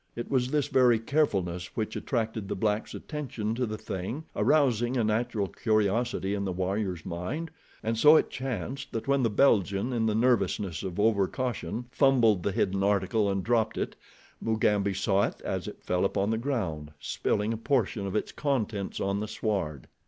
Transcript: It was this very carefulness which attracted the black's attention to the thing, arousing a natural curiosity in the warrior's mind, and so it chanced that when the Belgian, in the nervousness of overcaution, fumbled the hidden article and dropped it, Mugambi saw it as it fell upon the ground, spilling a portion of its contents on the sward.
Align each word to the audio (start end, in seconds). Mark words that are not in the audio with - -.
It 0.15 0.31
was 0.31 0.49
this 0.49 0.67
very 0.67 0.97
carefulness 0.97 1.75
which 1.75 1.95
attracted 1.95 2.47
the 2.47 2.55
black's 2.55 2.95
attention 2.95 3.53
to 3.53 3.67
the 3.67 3.77
thing, 3.77 4.23
arousing 4.35 4.97
a 4.97 5.03
natural 5.03 5.45
curiosity 5.47 6.33
in 6.33 6.43
the 6.43 6.51
warrior's 6.51 7.05
mind, 7.05 7.51
and 7.83 7.95
so 7.95 8.15
it 8.15 8.31
chanced 8.31 8.91
that 8.93 9.07
when 9.07 9.21
the 9.21 9.29
Belgian, 9.29 9.93
in 9.93 10.07
the 10.07 10.15
nervousness 10.15 10.81
of 10.81 10.93
overcaution, 10.93 11.85
fumbled 11.91 12.41
the 12.41 12.51
hidden 12.51 12.81
article 12.81 13.29
and 13.29 13.43
dropped 13.43 13.77
it, 13.77 13.95
Mugambi 14.41 14.95
saw 14.95 15.21
it 15.21 15.39
as 15.45 15.67
it 15.67 15.83
fell 15.83 16.03
upon 16.03 16.31
the 16.31 16.39
ground, 16.39 16.93
spilling 16.99 17.53
a 17.53 17.57
portion 17.57 18.07
of 18.07 18.15
its 18.15 18.31
contents 18.31 18.99
on 18.99 19.19
the 19.19 19.27
sward. 19.27 19.87